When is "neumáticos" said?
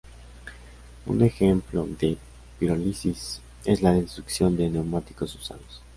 4.67-5.35